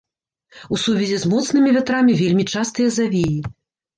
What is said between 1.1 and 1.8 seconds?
з моцнымі